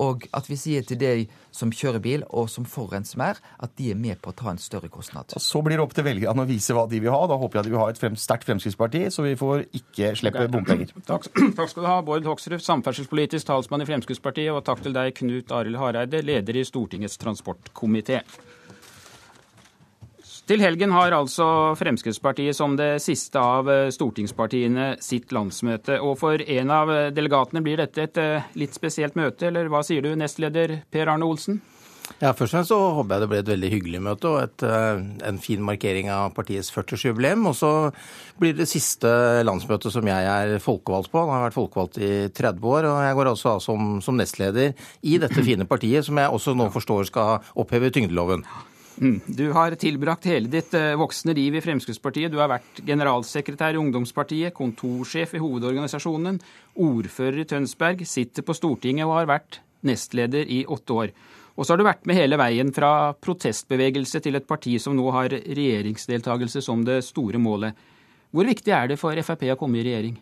og 0.02 0.26
at 0.34 0.48
vi 0.50 0.56
sier 0.58 0.84
til 0.86 0.98
de 0.98 1.12
som 1.54 1.70
kjører 1.72 2.02
bil 2.02 2.24
og 2.34 2.48
som 2.50 2.66
forurenser 2.66 3.20
mer, 3.20 3.38
at 3.62 3.74
de 3.78 3.92
er 3.92 3.98
med 3.98 4.18
på 4.22 4.32
å 4.32 4.36
ta 4.36 4.50
en 4.50 4.60
større 4.60 4.90
kostnad. 4.92 5.34
Og 5.36 5.42
Så 5.42 5.62
blir 5.62 5.78
det 5.78 5.84
opp 5.84 5.94
til 5.94 6.06
velgerne 6.06 6.44
å 6.44 6.48
vise 6.48 6.74
hva 6.74 6.86
de 6.90 7.00
vil 7.02 7.14
ha. 7.14 7.20
Da 7.30 7.38
håper 7.38 7.60
jeg 7.60 7.68
de 7.68 7.74
vil 7.74 7.82
ha 7.82 7.90
et 7.92 8.00
frem, 8.00 8.18
sterkt 8.18 8.48
Fremskrittsparti, 8.48 9.04
så 9.14 9.26
vi 9.26 9.36
får 9.38 9.66
ikke 9.80 10.14
slippe 10.18 10.48
bompenger. 10.50 10.90
Takk, 11.10 11.28
takk 11.56 11.70
skal 11.70 11.84
du 11.84 11.90
ha, 11.90 12.00
Bård 12.06 12.26
Hoksrud, 12.26 12.58
samferdselspolitisk 12.64 13.46
talsmann 13.48 13.84
i 13.84 13.88
Fremskrittspartiet, 13.88 14.50
og 14.54 14.64
takk 14.66 14.82
til 14.84 14.96
deg, 14.96 15.14
Knut 15.18 15.54
Arild 15.54 15.78
Hareide, 15.78 16.22
leder 16.24 16.58
i 16.58 16.66
Stortingets 16.66 17.18
transportkomité. 17.20 18.22
Til 20.44 20.60
helgen 20.60 20.92
har 20.92 21.14
altså 21.16 21.46
Fremskrittspartiet 21.80 22.52
som 22.56 22.74
det 22.76 22.98
siste 23.00 23.40
av 23.40 23.68
eh, 23.72 23.86
stortingspartiene 23.94 24.90
sitt 25.00 25.30
landsmøte. 25.32 25.96
Og 26.04 26.18
for 26.20 26.36
en 26.36 26.72
av 26.74 26.90
eh, 26.92 27.12
delegatene 27.16 27.62
blir 27.64 27.80
dette 27.80 28.04
et 28.04 28.20
eh, 28.20 28.50
litt 28.60 28.76
spesielt 28.76 29.16
møte, 29.16 29.48
eller 29.48 29.70
hva 29.72 29.80
sier 29.86 30.04
du, 30.04 30.10
nestleder 30.20 30.82
Per 30.92 31.08
Arne 31.08 31.24
Olsen? 31.24 31.62
Ja, 32.20 32.34
Først 32.36 32.52
og 32.52 32.58
fremst 32.58 32.72
så 32.74 32.78
håper 32.98 33.14
jeg 33.14 33.22
det 33.22 33.28
blir 33.30 33.40
et 33.40 33.48
veldig 33.54 33.70
hyggelig 33.72 34.02
møte 34.04 34.28
og 34.28 34.36
et, 34.42 34.66
en 35.24 35.38
fin 35.40 35.62
markering 35.64 36.10
av 36.12 36.34
partiets 36.36 36.68
40-årsjubileum. 36.74 37.48
Og 37.48 37.56
så 37.56 37.72
blir 38.36 38.52
det 38.58 38.68
siste 38.68 39.08
landsmøtet 39.48 39.96
som 39.96 40.12
jeg 40.12 40.28
er 40.34 40.60
folkevalgt 40.60 41.08
på. 41.08 41.24
Jeg 41.24 41.32
har 41.38 41.46
vært 41.46 41.56
folkevalgt 41.56 41.96
i 42.04 42.12
30 42.36 42.68
år, 42.74 42.90
og 42.90 43.00
jeg 43.06 43.16
går 43.16 43.32
også 43.32 43.54
av 43.54 43.64
som, 43.64 43.96
som 44.04 44.20
nestleder 44.20 44.76
i 45.00 45.16
dette 45.24 45.48
fine 45.48 45.64
partiet, 45.64 46.04
som 46.04 46.20
jeg 46.20 46.36
også 46.36 46.52
nå 46.60 46.68
forstår 46.76 47.08
skal 47.08 47.52
oppheve 47.64 47.88
tyngdeloven. 47.96 48.44
Mm. 49.00 49.20
Du 49.26 49.50
har 49.52 49.74
tilbrakt 49.80 50.26
hele 50.30 50.50
ditt 50.50 50.74
eh, 50.74 50.94
voksne 50.98 51.34
liv 51.34 51.56
i 51.58 51.62
Fremskrittspartiet. 51.64 52.30
Du 52.30 52.38
har 52.38 52.50
vært 52.52 52.82
generalsekretær 52.86 53.74
i 53.74 53.80
Ungdomspartiet, 53.80 54.54
kontorsjef 54.54 55.34
i 55.34 55.42
hovedorganisasjonen, 55.42 56.38
ordfører 56.78 57.42
i 57.42 57.48
Tønsberg, 57.50 58.04
sitter 58.06 58.46
på 58.46 58.54
Stortinget 58.56 59.08
og 59.08 59.16
har 59.18 59.30
vært 59.34 59.60
nestleder 59.84 60.46
i 60.50 60.62
åtte 60.70 61.00
år. 61.00 61.14
Og 61.54 61.66
så 61.66 61.74
har 61.74 61.80
du 61.80 61.86
vært 61.86 62.06
med 62.06 62.18
hele 62.18 62.38
veien 62.38 62.70
fra 62.74 63.14
protestbevegelse 63.22 64.22
til 64.22 64.38
et 64.38 64.46
parti 64.46 64.74
som 64.82 64.96
nå 64.98 65.06
har 65.14 65.30
regjeringsdeltakelse 65.30 66.62
som 66.64 66.82
det 66.86 67.02
store 67.06 67.38
målet. 67.38 67.74
Hvor 68.34 68.46
viktig 68.48 68.74
er 68.74 68.90
det 68.90 68.98
for 68.98 69.14
Frp 69.22 69.46
å 69.54 69.58
komme 69.58 69.78
i 69.78 69.84
regjering? 69.86 70.16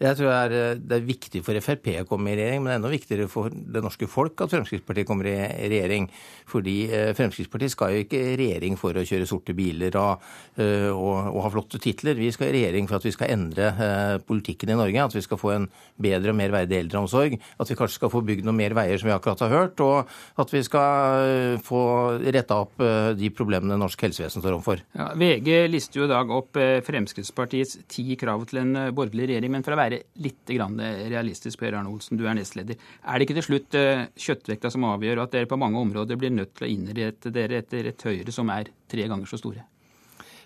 Jeg 0.00 0.16
tror 0.16 0.30
det 0.30 0.36
er, 0.36 0.52
eh, 0.56 0.78
det 0.80 0.96
er 0.96 1.02
viktig 1.04 1.40
for 1.44 1.60
Frp 1.60 1.90
å 2.00 2.06
komme 2.08 2.30
i 2.32 2.36
regjering, 2.38 2.62
men 2.64 2.78
enda 2.78 2.88
viktigere 2.88 3.26
for 3.28 3.52
det 3.52 3.82
norske 3.84 4.06
folk 4.08 4.40
at 4.40 4.48
Fremskrittspartiet 4.54 5.04
kommer 5.04 5.28
i 5.28 5.68
regjering. 5.68 6.06
Fordi 6.48 6.76
eh, 6.88 7.10
Fremskrittspartiet 7.12 7.74
skal 7.74 7.92
jo 7.92 8.04
ikke 8.06 8.20
i 8.30 8.38
regjering 8.40 8.78
for 8.80 8.96
å 8.96 9.04
kjøre 9.04 9.28
sorte 9.28 9.52
biler 9.52 9.98
og, 10.00 10.24
eh, 10.56 10.88
og, 10.88 11.28
og 11.34 11.44
ha 11.44 11.50
flotte 11.52 11.80
titler. 11.84 12.16
Vi 12.16 12.30
skal 12.32 12.48
i 12.48 12.54
regjering 12.56 12.88
for 12.88 12.96
at 12.96 13.04
vi 13.04 13.12
skal 13.12 13.34
endre 13.34 13.68
politikken 14.24 14.72
i 14.72 14.78
Norge. 14.78 15.04
At 15.04 15.18
vi 15.18 15.24
skal 15.26 15.40
få 15.42 15.52
en 15.58 15.68
bedre 16.00 16.32
og 16.32 16.38
mer 16.40 16.54
verdig 16.54 16.78
eldreomsorg. 16.78 17.36
At 17.60 17.68
vi 17.68 17.76
kanskje 17.76 18.00
skal 18.00 18.14
få 18.14 18.24
bygd 18.24 18.48
noen 18.48 18.56
mer 18.56 18.76
veier, 18.78 18.96
som 18.96 19.10
vi 19.10 19.14
akkurat 19.18 19.44
har 19.44 19.52
hørt. 19.52 19.84
Og 19.84 20.40
at 20.40 20.56
vi 20.56 20.64
skal 20.64 21.60
få 21.60 21.82
retta 22.24 22.62
opp 22.64 22.80
de 23.20 23.32
problemene 23.36 23.76
norsk 23.80 24.08
helsevesen 24.08 24.40
står 24.40 24.56
overfor. 24.56 24.80
Ja, 24.96 25.10
VG 25.20 25.68
lister 25.68 26.00
jo 26.00 26.08
i 26.08 26.12
dag 26.14 26.32
opp 26.32 26.56
Fremskrittspartiets 26.88 27.82
ti 27.90 28.16
krav 28.20 28.48
til 28.48 28.64
en 28.64 28.74
borgerlig 28.96 29.28
regjering. 29.34 29.52
Men 29.58 29.66
for 29.66 29.76
å 29.76 29.80
være 29.90 30.24
litt 30.24 30.50
realistisk, 30.50 31.58
Per 31.60 31.76
Arne 31.76 31.90
Olsen, 31.90 32.18
du 32.18 32.26
er 32.26 32.38
nestleder. 32.38 32.78
Er 33.04 33.18
det 33.18 33.26
ikke 33.26 33.38
til 33.40 33.48
slutt 33.48 33.78
eh, 33.78 34.06
kjøttvekta 34.16 34.70
som 34.72 34.86
avgjør, 34.90 35.24
at 35.24 35.34
dere 35.34 35.50
på 35.50 35.58
mange 35.60 35.80
områder 35.80 36.20
blir 36.20 36.32
nødt 36.34 36.54
til 36.56 36.68
å 36.68 36.70
innrette 36.70 37.34
dere 37.34 37.60
etter 37.62 37.90
et 37.90 38.06
Høyre 38.06 38.34
som 38.34 38.50
er 38.54 38.72
tre 38.90 39.06
ganger 39.10 39.30
så 39.30 39.40
store? 39.40 39.66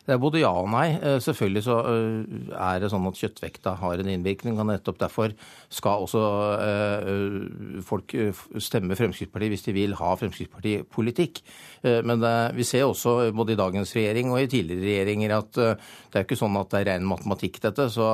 Det 0.04 0.12
er 0.12 0.20
både 0.20 0.42
ja 0.42 0.50
og 0.52 0.68
nei. 0.68 0.98
Eh, 1.00 1.16
selvfølgelig 1.24 1.62
så 1.64 1.78
eh, 1.88 2.48
er 2.52 2.82
det 2.82 2.90
sånn 2.92 3.06
at 3.08 3.20
kjøttvekta 3.20 3.72
har 3.80 4.02
en 4.02 4.10
innvirkning. 4.12 4.58
og 4.60 4.68
Nettopp 4.68 5.00
derfor 5.00 5.32
skal 5.72 6.04
også 6.04 6.24
eh, 6.60 7.80
folk 7.88 8.12
stemme 8.60 8.98
Fremskrittspartiet 8.98 9.54
hvis 9.54 9.64
de 9.64 9.76
vil 9.76 9.96
ha 9.96 10.12
Fremskrittspartipolitikk. 10.20 11.40
Men 11.84 12.22
vi 12.56 12.64
ser 12.64 12.86
også 12.86 13.32
både 13.36 13.52
i 13.52 13.58
dagens 13.60 13.90
regjering 13.92 14.30
og 14.32 14.40
i 14.40 14.48
tidligere 14.48 14.86
regjeringer 14.86 15.34
at 15.36 15.50
det 15.58 16.16
er 16.16 16.22
ikke 16.24 16.38
sånn 16.40 16.56
at 16.56 16.70
det 16.72 16.78
er 16.80 16.86
ren 16.94 17.04
matematikk, 17.04 17.58
dette. 17.60 17.90
Så, 17.92 18.06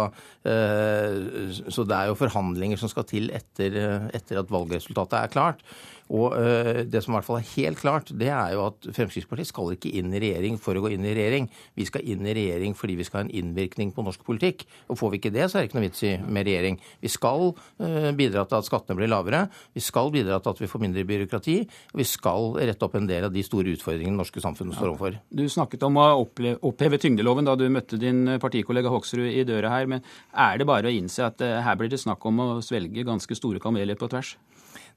så 0.42 1.84
det 1.86 1.94
er 1.94 2.10
jo 2.10 2.18
forhandlinger 2.18 2.80
som 2.80 2.90
skal 2.90 3.06
til 3.06 3.30
etter, 3.36 3.78
etter 4.10 4.42
at 4.42 4.50
valgresultatet 4.50 5.20
er 5.20 5.30
klart. 5.30 5.62
Og 6.10 6.34
uh, 6.34 6.82
Det 6.90 7.02
som 7.04 7.14
i 7.14 7.16
hvert 7.18 7.26
fall 7.26 7.38
er 7.38 7.48
helt 7.54 7.80
klart, 7.80 8.10
det 8.18 8.30
er 8.34 8.54
jo 8.56 8.64
at 8.66 8.88
Fremskrittspartiet 8.96 9.50
skal 9.50 9.74
ikke 9.76 9.92
inn 10.00 10.10
i 10.14 10.22
regjering 10.22 10.58
for 10.60 10.76
å 10.76 10.82
gå 10.84 10.92
inn 10.96 11.06
i 11.06 11.14
regjering. 11.16 11.46
Vi 11.78 11.86
skal 11.86 12.06
inn 12.10 12.26
i 12.26 12.34
regjering 12.36 12.74
fordi 12.78 12.96
vi 12.98 13.06
skal 13.06 13.20
ha 13.20 13.24
en 13.28 13.34
innvirkning 13.40 13.92
på 13.94 14.04
norsk 14.06 14.24
politikk. 14.26 14.66
Og 14.90 14.98
Får 15.00 15.14
vi 15.14 15.20
ikke 15.20 15.32
det, 15.34 15.46
så 15.48 15.58
er 15.58 15.64
det 15.64 15.70
ikke 15.70 15.78
noe 15.78 15.86
vits 15.86 16.02
i 16.06 16.12
med 16.20 16.48
regjering. 16.48 16.80
Vi 17.00 17.12
skal 17.12 17.52
uh, 17.52 18.10
bidra 18.18 18.44
til 18.48 18.58
at 18.58 18.68
skattene 18.68 18.98
blir 18.98 19.10
lavere. 19.10 19.44
Vi 19.76 19.84
skal 19.84 20.10
bidra 20.14 20.40
til 20.42 20.54
at 20.54 20.64
vi 20.64 20.70
får 20.70 20.84
mindre 20.84 21.06
byråkrati. 21.06 21.56
Og 21.94 22.02
vi 22.02 22.08
skal 22.08 22.50
rette 22.58 22.86
opp 22.86 22.98
en 22.98 23.08
del 23.10 23.28
av 23.28 23.34
de 23.34 23.46
store 23.46 23.76
utfordringene 23.76 24.16
det 24.16 24.24
norske 24.24 24.42
samfunnet 24.42 24.78
står 24.78 24.92
overfor. 24.92 25.20
Du 25.30 25.44
snakket 25.50 25.86
om 25.86 26.00
å 26.00 26.08
oppheve 26.18 26.98
tyngdeloven 27.00 27.46
da 27.46 27.54
du 27.58 27.68
møtte 27.70 28.00
din 28.00 28.24
partikollega 28.42 28.90
Hoksrud 28.90 29.28
i 29.30 29.46
døra 29.46 29.70
her. 29.76 29.86
Men 29.90 30.02
er 30.34 30.58
det 30.58 30.66
bare 30.68 30.90
å 30.90 30.94
innse 30.94 31.28
at 31.30 31.38
her 31.40 31.78
blir 31.78 31.92
det 31.92 32.02
snakk 32.02 32.24
om 32.26 32.42
å 32.42 32.48
svelge 32.64 33.06
ganske 33.06 33.38
store 33.38 33.62
kameler 33.62 33.98
på 34.00 34.10
tvers? 34.10 34.34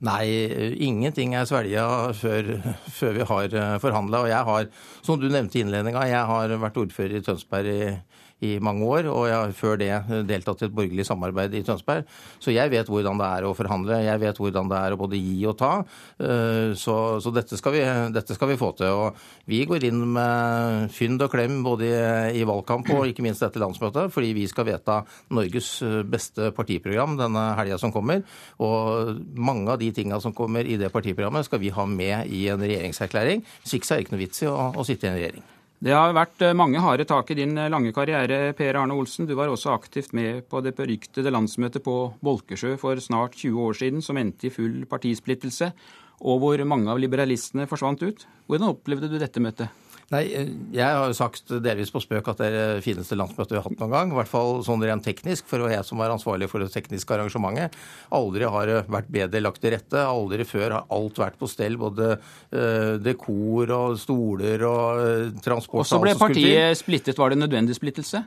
Nei, 0.03 0.25
ingenting 0.81 1.35
er 1.37 1.45
svelga 1.47 1.85
før, 2.17 2.49
før, 2.91 3.13
vi 3.17 3.27
har 3.29 3.55
eh, 3.59 3.75
forhandla. 3.83 4.23
Og 4.25 4.31
jeg 4.31 4.49
har, 4.49 4.67
som 5.05 5.19
du 5.21 5.29
nevnte 5.29 5.59
i 5.59 5.63
innledninga, 5.63 6.07
jeg 6.09 6.25
har 6.31 6.55
vært 6.63 6.79
ordfører 6.81 7.19
i 7.19 7.23
Tønsberg 7.23 7.71
i 7.71 7.93
i 8.43 8.51
mange 8.63 8.85
år, 8.85 9.07
og 9.11 9.27
jeg 9.29 9.37
har 9.39 9.55
før 9.57 9.79
det 9.79 9.91
deltatt 10.29 10.63
i 10.63 10.67
et 10.67 10.75
borgerlig 10.75 11.05
samarbeid 11.07 11.55
i 11.57 11.63
Tønsberg. 11.65 12.07
Så 12.43 12.53
jeg 12.53 12.71
vet 12.73 12.89
hvordan 12.91 13.19
det 13.21 13.29
er 13.29 13.47
å 13.47 13.53
forhandle, 13.57 14.01
jeg 14.03 14.21
vet 14.21 14.41
hvordan 14.41 14.71
det 14.71 14.79
er 14.79 14.95
å 14.95 14.99
både 14.99 15.19
gi 15.19 15.37
og 15.49 15.57
ta. 15.59 15.71
Eh, 16.19 16.73
så, 16.79 16.97
så 17.23 17.33
dette, 17.35 17.57
skal 17.59 17.75
vi, 17.75 17.83
dette, 18.15 18.37
skal 18.37 18.51
vi, 18.51 18.59
få 18.59 18.73
til. 18.77 18.91
Og 18.93 19.49
vi 19.49 19.63
går 19.69 19.87
inn 19.89 20.03
med 20.15 20.91
fynd 20.93 21.23
og 21.23 21.31
klem 21.33 21.61
både 21.65 21.89
i, 21.89 22.41
i 22.41 22.45
valgkamp 22.47 22.91
og 22.95 23.07
ikke 23.09 23.25
minst 23.25 23.43
dette 23.45 23.61
landsmøtet, 23.61 24.11
fordi 24.13 24.33
vi 24.37 24.47
skal 24.51 24.67
vedta 24.69 25.01
Norges 25.33 25.71
beste 26.09 26.51
partiprogram 26.55 27.17
denne 27.19 27.47
helga 27.59 27.79
som 27.81 27.93
kommer. 27.95 28.23
Og 28.63 29.17
mange 29.35 29.71
av 29.73 29.81
de 29.81 29.91
tinga 29.95 30.19
som 30.23 30.35
kommer 30.35 30.67
i 30.67 30.77
det 30.79 30.91
partiprogrammet, 30.93 31.47
skal 31.47 31.61
vi 31.63 31.73
ha 31.73 31.87
med 31.89 32.31
i 32.33 32.45
en 32.53 32.63
regjeringserklæring. 32.63 33.43
Hvis 33.63 33.77
ikke 33.79 33.89
så 33.89 33.95
er 33.95 34.01
det 34.01 34.07
ikke 34.07 34.17
noe 34.17 34.25
vits 34.25 34.45
i 34.45 34.51
å, 34.51 34.71
å 34.77 34.87
sitte 34.87 35.07
i 35.07 35.13
en 35.13 35.19
regjering. 35.19 35.51
Det 35.83 35.91
har 35.91 36.13
vært 36.15 36.39
eh, 36.45 36.53
mange 36.55 36.79
harde 36.79 37.03
tak 37.03 37.33
i 37.33 37.35
din 37.35 37.57
eh, 37.59 37.67
lange 37.67 37.91
karriere, 37.91 38.53
Per 38.55 38.77
Arne 38.79 38.95
Olsen. 38.95 39.27
Du 39.27 39.33
var 39.35 39.51
også 39.51 39.73
aktivt 39.73 40.13
med 40.15 40.45
på 40.47 40.61
det 40.63 40.77
beryktede 40.77 41.33
landsmøtet 41.33 41.83
på 41.83 41.97
Bolkesjø 42.23 42.77
for 42.79 43.01
snart 43.03 43.35
20 43.35 43.59
år 43.65 43.75
siden, 43.81 44.05
som 44.05 44.19
endte 44.21 44.47
i 44.47 44.53
full 44.53 44.85
partisplittelse, 44.87 45.73
og 46.23 46.39
hvor 46.39 46.63
mange 46.63 46.87
av 46.87 47.03
liberalistene 47.03 47.67
forsvant 47.67 48.05
ut. 48.07 48.23
Hvordan 48.47 48.77
opplevde 48.77 49.11
du 49.11 49.19
dette 49.19 49.43
møtet? 49.43 49.82
Nei, 50.13 50.23
Jeg 50.75 50.85
har 50.85 51.09
jo 51.09 51.15
sagt 51.17 51.51
delvis 51.63 51.91
på 51.93 52.01
spøk 52.03 52.27
at 52.31 52.41
det 52.41 52.49
er 52.49 52.55
det 52.57 52.85
fineste 52.85 53.17
landsmøtet 53.17 53.55
vi 53.55 53.59
har 53.59 53.65
hatt 53.65 53.79
noen 53.79 53.93
gang. 53.93 54.13
I 54.13 54.17
hvert 54.19 54.31
fall 54.31 54.61
sånn 54.65 54.83
rent 54.85 55.05
teknisk, 55.05 55.47
for 55.49 55.65
jeg 55.71 55.87
som 55.87 56.01
var 56.01 56.13
ansvarlig 56.13 56.49
for 56.51 56.63
det 56.63 56.69
tekniske 56.73 57.15
arrangementet. 57.15 57.77
Aldri 58.13 58.49
har 58.55 58.69
det 58.69 58.79
vært 58.93 59.11
bedre 59.13 59.43
lagt 59.43 59.63
til 59.63 59.73
rette. 59.75 60.03
Aldri 60.03 60.47
før 60.47 60.77
har 60.77 60.89
alt 60.93 61.21
vært 61.21 61.39
på 61.41 61.49
stell. 61.49 61.79
Både 61.81 62.15
uh, 62.17 62.95
dekor 63.01 63.73
og 63.73 63.97
stoler 64.01 64.67
og 64.69 65.03
uh, 65.03 65.43
transport. 65.43 65.83
Og 65.83 65.89
så 65.89 66.01
ble 66.03 66.17
partiet 66.19 66.77
splittet. 66.79 67.17
Var 67.17 67.33
det 67.33 67.41
nødvendig 67.41 67.77
splittelse? 67.79 68.25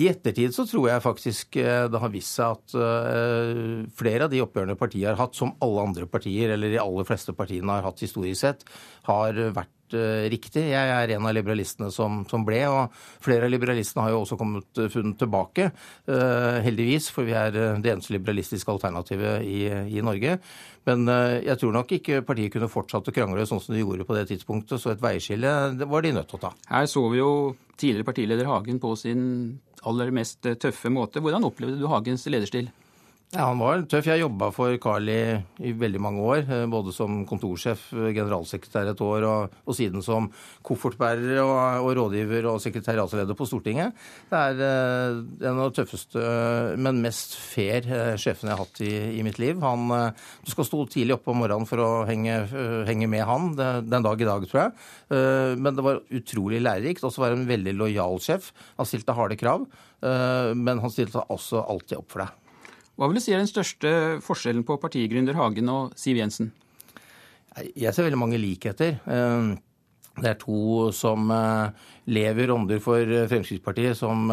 I 0.00 0.08
ettertid 0.08 0.54
så 0.56 0.64
tror 0.68 0.88
jeg 0.88 1.04
faktisk 1.04 1.58
eh, 1.60 1.84
det 1.92 2.00
har 2.00 2.12
vist 2.12 2.38
seg 2.38 2.56
at 2.56 2.76
uh, 2.78 3.82
flere 3.98 4.24
av 4.26 4.32
de 4.32 4.40
oppgjørene 4.44 4.78
partiet 4.80 5.10
har 5.10 5.20
hatt, 5.20 5.36
som 5.36 5.52
alle 5.64 5.84
andre 5.84 6.08
partier, 6.08 6.54
eller 6.54 6.72
de 6.72 6.80
aller 6.80 7.08
fleste 7.08 7.34
partiene 7.36 7.76
har 7.76 7.84
hatt 7.84 8.00
historisk 8.00 8.40
sett, 8.40 8.64
har 9.08 9.36
vært 9.52 9.76
Eh, 9.92 10.26
riktig. 10.32 10.64
Jeg 10.72 10.92
er 10.92 11.12
en 11.14 11.26
av 11.28 11.34
liberalistene 11.36 11.90
som, 11.92 12.22
som, 12.30 12.44
ble, 12.46 12.60
og 12.70 12.92
flere 13.22 13.46
av 13.46 13.52
liberalistene 13.52 14.06
har 14.06 14.14
jo 14.14 14.22
også 14.22 14.38
kommet 14.40 14.80
eh, 14.80 14.90
funnet 14.92 15.18
tilbake, 15.20 15.70
heldigvis, 16.64 17.10
for 17.12 17.28
vi 17.28 17.34
er 17.36 17.52
det 17.52 17.90
eneste 17.90 18.14
liberalistiske 18.14 18.72
alternativet 18.72 19.44
i, 19.46 19.66
i 19.98 20.04
Norge. 20.04 20.38
Men 20.88 21.06
jeg 21.46 21.54
tror 21.60 21.74
nok 21.76 21.92
ikke 21.94 22.22
partiet 22.26 22.54
kunne 22.56 22.70
fortsatt 22.70 23.06
å 23.06 23.14
krangle 23.14 23.44
sånn 23.46 23.60
som 23.62 23.74
de 23.74 23.82
gjorde 23.82 24.06
på 24.08 24.16
det 24.16 24.24
tidspunktet, 24.32 24.80
så 24.82 24.92
et 24.92 25.02
veiskille 25.02 25.52
var 25.86 26.02
de 26.02 26.14
nødt 26.16 26.30
til 26.32 26.40
å 26.40 26.42
ta. 26.48 26.50
Her 26.72 26.88
så 26.90 27.04
vi 27.12 27.20
jo 27.20 27.32
tidligere 27.78 28.08
partileder 28.08 28.50
Hagen 28.50 28.80
på 28.82 28.96
sin 28.98 29.22
aller 29.88 30.12
mest 30.14 30.46
tøffe 30.62 30.90
måte. 30.92 31.22
Hvordan 31.22 31.46
opplevde 31.48 31.80
du 31.80 31.88
Hagens 31.90 32.26
lederstil? 32.30 32.70
Ja, 33.32 33.46
Han 33.48 33.62
var 33.62 33.80
tøff. 33.88 34.04
Jeg 34.10 34.20
jobba 34.20 34.50
for 34.52 34.74
Carl 34.76 35.06
i 35.08 35.70
veldig 35.80 36.00
mange 36.04 36.20
år. 36.20 36.40
Eh, 36.52 36.66
både 36.68 36.92
som 36.92 37.22
kontorsjef, 37.24 37.86
eh, 37.96 38.10
generalsekretær 38.12 38.90
et 38.90 39.00
år, 39.00 39.24
og, 39.24 39.54
og 39.64 39.76
siden 39.78 40.04
som 40.04 40.26
koffertbærer 40.60 41.40
og, 41.40 41.54
og, 41.80 41.88
rådgiver 41.96 42.50
og 42.50 42.60
sekretariatsleder 42.60 43.32
på 43.38 43.46
Stortinget. 43.48 43.96
Det 44.28 44.36
er 44.36 44.60
uh, 44.60 45.22
en 45.48 45.62
av 45.62 45.70
de 45.70 45.78
tøffeste, 45.78 46.26
men 46.76 47.00
mest 47.00 47.38
fair 47.40 47.88
uh, 47.88 48.20
sjefene 48.20 48.52
jeg 48.52 48.58
har 48.58 48.62
hatt 48.66 48.82
i, 48.84 48.92
i, 49.16 49.24
mitt 49.24 49.40
liv. 49.40 49.56
Han, 49.64 49.88
uh, 49.88 50.28
du 50.44 50.52
skal 50.52 50.68
stå 50.68 50.82
tidlig 50.92 51.16
oppe 51.16 51.32
om 51.32 51.40
morgenen 51.40 51.70
for 51.70 51.80
å 51.80 51.88
henge, 52.10 52.36
henge 52.90 53.08
med 53.08 53.24
han. 53.30 53.54
Det, 53.56 53.70
den 53.88 54.04
dag 54.10 54.20
i 54.20 54.28
dag, 54.28 54.44
tror 54.52 54.66
jeg. 54.66 54.76
men 55.56 55.72
det 55.80 55.86
var 55.88 56.04
utrolig 56.20 56.60
lærerikt. 56.60 57.08
Også 57.08 57.24
var 57.24 57.32
han 57.32 57.46
en 57.46 57.48
veldig 57.48 57.78
lojal 57.80 58.20
sjef. 58.20 58.52
Han 58.76 58.92
stilte 58.92 59.16
harde 59.16 59.40
krav, 59.40 59.64
men 60.02 60.84
han 60.84 60.92
stilte 60.92 61.24
også 61.32 61.64
alltid 61.64 62.02
opp 62.02 62.12
for 62.12 62.26
deg. 62.26 62.41
Hva 62.96 63.08
vil 63.08 63.18
du 63.18 63.24
si 63.24 63.32
er 63.32 63.40
den 63.40 63.50
største 63.50 63.92
forskjellen 64.24 64.66
på 64.68 64.76
partigründer 64.80 65.36
Hagen 65.38 65.70
og 65.72 65.94
Siv 65.98 66.20
Jensen? 66.20 66.52
Jeg 67.76 67.92
ser 67.92 68.06
veldig 68.06 68.20
mange 68.20 68.40
likheter. 68.40 68.98
Eh, 69.04 69.52
det 70.20 70.28
er 70.28 70.40
to 70.40 70.90
som 70.96 71.30
eh, 71.32 71.88
lever 72.10 72.50
ånder 72.50 72.80
for 72.82 73.00
eh, 73.00 73.26
Fremskrittspartiet, 73.30 73.96
som 73.98 74.30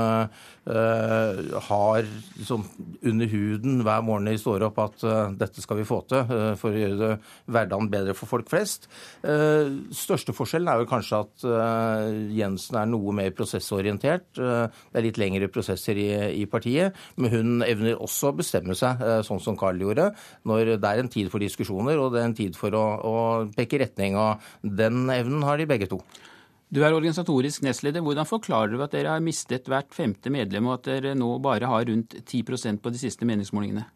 har 0.70 2.06
som 2.46 2.62
under 3.10 3.30
huden 3.32 3.80
hver 3.82 4.04
morgen 4.06 4.28
de 4.30 4.36
står 4.38 4.68
opp 4.68 4.78
at 4.84 5.06
dette 5.40 5.64
skal 5.64 5.80
vi 5.80 5.86
få 5.88 5.98
til 6.06 6.28
for 6.62 6.70
å 6.70 6.78
gjøre 6.78 6.98
det 7.00 7.10
hverdagen 7.50 7.90
bedre 7.90 8.14
for 8.14 8.30
folk 8.30 8.52
flest. 8.52 8.86
Største 9.24 10.36
forskjellen 10.38 10.70
er 10.70 10.78
vel 10.78 10.90
kanskje 10.92 11.24
at 11.24 11.48
Jensen 12.38 12.78
er 12.78 12.92
noe 12.92 13.16
mer 13.18 13.34
prosessorientert. 13.34 14.28
Det 14.38 14.94
er 14.94 15.08
litt 15.08 15.18
lengre 15.18 15.50
prosesser 15.50 15.98
i, 15.98 16.10
i 16.38 16.46
partiet, 16.52 16.94
men 17.18 17.34
hun 17.34 17.66
evner 17.66 17.98
også 17.98 18.30
å 18.30 18.38
bestemme 18.44 18.78
seg, 18.78 19.02
sånn 19.26 19.42
som 19.42 19.58
Carl 19.58 19.82
gjorde, 19.82 20.12
når 20.46 20.76
det 20.76 20.92
er 20.92 21.02
en 21.02 21.10
tid 21.10 21.34
for 21.34 21.42
diskusjoner 21.42 21.98
og 21.98 22.14
det 22.14 22.22
er 22.22 22.30
en 22.30 22.38
tid 22.38 22.60
for 22.60 22.78
å, 22.78 22.88
å 23.02 23.16
peke 23.58 23.82
retning. 23.82 24.20
og 24.22 24.46
Den 24.62 25.08
evnen 25.10 25.50
har 25.50 25.58
de 25.58 25.70
begge 25.74 25.90
to. 25.90 26.04
Du 26.70 26.84
er 26.86 26.94
organisatorisk 26.94 27.64
nestleder. 27.66 28.04
Hvordan 28.06 28.28
forklarer 28.30 28.70
du 28.70 28.82
at 28.86 28.94
dere 28.94 29.16
har 29.16 29.24
mistet 29.26 29.66
hvert 29.70 29.90
femte 29.96 30.30
medlem, 30.30 30.68
og 30.70 30.78
at 30.78 30.90
dere 30.92 31.16
nå 31.18 31.32
bare 31.42 31.66
har 31.66 31.88
rundt 31.90 32.14
10% 32.22 32.78
på 32.84 32.92
de 32.94 33.02
siste 33.02 33.26
meningsmålingene? 33.26 33.88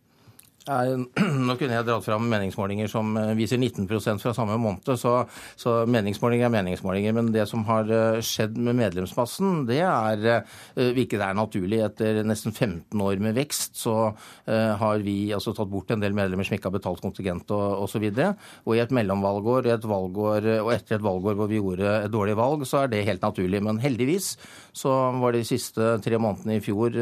Nå 1.48 1.56
kunne 1.60 1.76
jeg 1.76 1.84
dratt 1.84 2.06
fram 2.06 2.30
meningsmålinger 2.32 2.88
som 2.88 3.10
eh, 3.20 3.34
viser 3.36 3.60
19% 3.60 4.22
fra 4.24 4.32
samme 4.36 4.56
måned, 4.62 4.88
så, 5.00 5.26
så, 5.60 5.74
meningsmålinger 5.92 6.48
er 6.48 6.54
meningsmålinger. 6.54 7.16
Men 7.18 7.32
det 7.36 7.44
som 7.52 7.66
har 7.68 7.90
eh, 7.92 8.22
skjedd 8.24 8.56
med 8.56 8.78
medlemsmassen, 8.80 9.66
det 9.68 9.82
er 9.84 10.24
eh, 10.38 10.94
hvilket 10.96 11.20
er 11.26 11.36
naturlig. 11.36 11.82
Etter 11.84 12.22
nesten 12.24 12.56
15 12.56 13.04
år 13.04 13.20
med 13.24 13.36
vekst 13.36 13.76
så 13.84 13.96
har 14.44 15.02
vi 15.04 15.32
altså 15.34 15.54
tatt 15.56 15.70
bort 15.72 15.92
en 15.94 16.02
del 16.02 16.14
medlemmer 16.16 16.46
som 16.46 16.56
ikke 16.56 16.68
har 16.68 16.76
betalt 16.76 17.02
kontingent 17.04 17.50
og 17.56 17.84
osv. 17.86 18.04
Og, 18.12 18.42
og 18.68 18.76
i 18.76 18.82
et 18.84 18.94
mellomvalgår 18.94 19.70
et 19.74 19.88
valgår, 19.88 20.48
og 20.62 20.72
etter 20.74 20.98
et 20.98 21.06
valgår 21.06 21.38
hvor 21.40 21.50
vi 21.50 21.60
gjorde 21.60 21.94
et 22.04 22.14
dårlig 22.14 22.36
valg, 22.38 22.66
så 22.68 22.84
er 22.84 22.92
det 22.92 23.04
helt 23.08 23.24
naturlig. 23.24 23.62
Men 23.66 23.82
heldigvis 23.84 24.34
så 24.76 24.94
var 25.22 25.36
de 25.36 25.44
siste 25.48 25.96
tre 26.04 26.20
månedene 26.22 26.60
i 26.60 26.64
fjor 26.64 26.98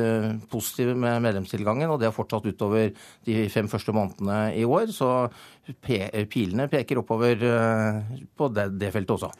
positive 0.51 0.95
med 0.97 1.21
medlemstilgangen, 1.25 1.91
og 1.91 2.01
det 2.01 2.09
har 2.09 2.15
fortsatt 2.15 2.47
utover 2.51 2.91
de 3.27 3.37
fem 3.53 3.69
første 3.71 3.93
månedene 3.95 4.39
i 4.57 4.65
år. 4.65 4.91
Så 4.95 5.09
pilene 5.81 6.67
peker 6.71 7.01
oppover 7.01 7.45
eh, 7.47 8.19
på 8.37 8.49
det, 8.53 8.71
det 8.81 8.91
feltet 8.95 9.17
også. 9.17 9.31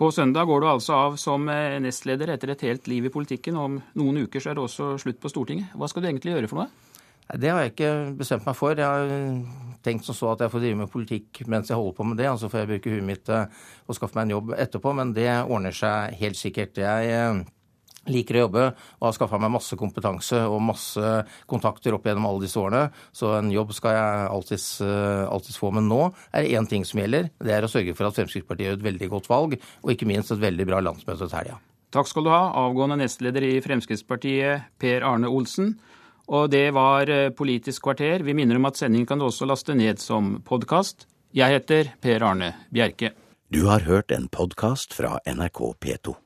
På 0.00 0.08
søndag 0.14 0.48
går 0.48 0.62
du 0.62 0.68
altså 0.70 0.96
av 0.96 1.16
som 1.20 1.48
eh, 1.52 1.78
nestleder 1.82 2.32
etter 2.34 2.54
et 2.54 2.62
helt 2.68 2.86
liv 2.88 3.08
i 3.08 3.12
politikken. 3.12 3.58
Om 3.60 3.80
noen 4.00 4.22
uker 4.24 4.42
så 4.42 4.52
er 4.52 4.58
det 4.58 4.64
også 4.64 4.94
slutt 5.02 5.20
på 5.20 5.32
Stortinget. 5.32 5.74
Hva 5.76 5.90
skal 5.90 6.02
du 6.04 6.10
egentlig 6.10 6.34
gjøre 6.36 6.50
for 6.50 6.62
noe? 6.62 6.88
Det 7.30 7.50
har 7.52 7.62
jeg 7.62 7.74
ikke 7.76 7.90
bestemt 8.18 8.46
meg 8.48 8.56
for. 8.58 8.74
Jeg 8.74 8.88
har 8.88 9.76
tenkt 9.84 10.08
som 10.08 10.16
så 10.16 10.32
at 10.32 10.42
jeg 10.42 10.52
får 10.52 10.64
drive 10.64 10.80
med 10.80 10.90
politikk 10.90 11.42
mens 11.46 11.70
jeg 11.70 11.78
holder 11.78 11.94
på 11.94 12.06
med 12.08 12.18
det, 12.18 12.26
og 12.26 12.40
så 12.40 12.50
får 12.50 12.64
jeg 12.64 12.70
bruke 12.72 12.94
huet 12.96 13.06
mitt 13.06 13.30
og 13.30 13.94
skaffe 13.96 14.18
meg 14.18 14.26
en 14.26 14.34
jobb 14.34 14.50
etterpå. 14.56 14.94
Men 14.98 15.12
det 15.14 15.28
ordner 15.44 15.76
seg 15.76 16.16
helt 16.18 16.40
sikkert. 16.40 16.80
Jeg 16.82 17.44
liker 18.08 18.38
å 18.38 18.44
jobbe 18.46 18.64
og 18.70 19.06
har 19.06 19.16
skaffa 19.16 19.40
meg 19.42 19.52
masse 19.52 19.76
kompetanse 19.78 20.40
og 20.48 20.62
masse 20.64 21.12
kontakter 21.50 21.96
opp 21.96 22.06
gjennom 22.08 22.28
alle 22.30 22.44
disse 22.46 22.60
årene. 22.60 22.88
Så 23.12 23.34
en 23.36 23.50
jobb 23.52 23.74
skal 23.76 23.96
jeg 23.96 24.30
alltids, 24.30 24.68
alltids 24.80 25.60
få. 25.60 25.72
Men 25.76 25.90
nå 25.90 26.00
er 26.32 26.46
det 26.46 26.54
én 26.56 26.68
ting 26.70 26.86
som 26.88 27.02
gjelder. 27.02 27.30
Det 27.38 27.54
er 27.56 27.66
å 27.66 27.70
sørge 27.70 27.96
for 27.98 28.08
at 28.08 28.16
Fremskrittspartiet 28.16 28.70
gjør 28.70 28.78
et 28.78 28.88
veldig 28.88 29.10
godt 29.12 29.30
valg, 29.30 29.58
og 29.84 29.92
ikke 29.92 30.08
minst 30.08 30.32
et 30.32 30.42
veldig 30.42 30.68
bra 30.70 30.80
landsmøte 30.84 31.26
til 31.26 31.36
helga. 31.36 31.60
Takk 31.90 32.06
skal 32.06 32.26
du 32.26 32.30
ha, 32.30 32.42
avgående 32.62 33.00
nestleder 33.00 33.44
i 33.48 33.54
Fremskrittspartiet, 33.64 34.68
Per 34.78 35.06
Arne 35.06 35.30
Olsen. 35.30 35.74
Og 36.30 36.46
det 36.52 36.68
var 36.76 37.10
Politisk 37.34 37.88
kvarter. 37.88 38.22
Vi 38.22 38.36
minner 38.38 38.60
om 38.60 38.70
at 38.70 38.78
sendingen 38.78 39.08
kan 39.10 39.18
du 39.18 39.26
også 39.26 39.48
laste 39.50 39.74
ned 39.74 39.98
som 39.98 40.36
podkast. 40.46 41.08
Jeg 41.34 41.58
heter 41.58 41.92
Per 42.02 42.22
Arne 42.26 42.54
Bjerke. 42.70 43.10
Du 43.50 43.64
har 43.66 43.82
hørt 43.82 44.14
en 44.14 44.28
podkast 44.30 44.94
fra 44.94 45.16
NRK 45.26 45.64
P2. 45.82 46.20